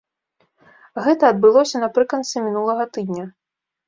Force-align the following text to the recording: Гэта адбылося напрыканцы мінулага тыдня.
Гэта 1.07 1.23
адбылося 1.33 1.81
напрыканцы 1.83 2.35
мінулага 2.47 2.87
тыдня. 2.97 3.27